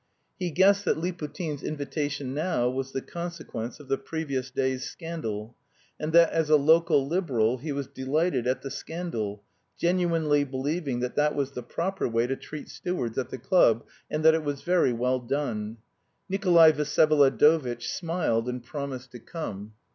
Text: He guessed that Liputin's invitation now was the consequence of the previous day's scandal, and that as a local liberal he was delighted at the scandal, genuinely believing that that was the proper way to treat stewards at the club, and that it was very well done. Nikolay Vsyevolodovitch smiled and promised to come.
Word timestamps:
He 0.39 0.49
guessed 0.49 0.83
that 0.85 0.97
Liputin's 0.97 1.61
invitation 1.61 2.33
now 2.33 2.67
was 2.71 2.91
the 2.91 3.03
consequence 3.03 3.79
of 3.79 3.87
the 3.87 3.99
previous 3.99 4.49
day's 4.49 4.89
scandal, 4.89 5.55
and 5.99 6.11
that 6.11 6.31
as 6.31 6.49
a 6.49 6.55
local 6.55 7.07
liberal 7.07 7.59
he 7.59 7.71
was 7.71 7.85
delighted 7.85 8.47
at 8.47 8.63
the 8.63 8.71
scandal, 8.71 9.43
genuinely 9.77 10.43
believing 10.43 11.01
that 11.01 11.15
that 11.17 11.35
was 11.35 11.51
the 11.51 11.61
proper 11.61 12.09
way 12.09 12.25
to 12.25 12.35
treat 12.35 12.67
stewards 12.67 13.19
at 13.19 13.29
the 13.29 13.37
club, 13.37 13.85
and 14.09 14.25
that 14.25 14.33
it 14.33 14.43
was 14.43 14.63
very 14.63 14.91
well 14.91 15.19
done. 15.19 15.77
Nikolay 16.27 16.71
Vsyevolodovitch 16.71 17.83
smiled 17.83 18.49
and 18.49 18.63
promised 18.63 19.11
to 19.11 19.19
come. 19.19 19.73